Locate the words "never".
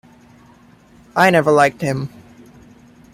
1.29-1.51